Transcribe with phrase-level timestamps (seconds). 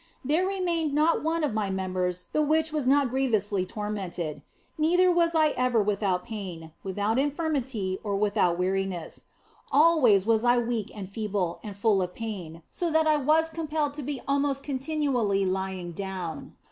[0.25, 4.41] There re mained not one of my members the which was not grievously tormented;
[4.75, 9.25] neither was I ever without pain, without infirmity, or without weariness.
[9.71, 13.93] Always was I weak and feeble, and full of pain, so that I was compelled
[13.93, 16.55] to be almost continually lying down.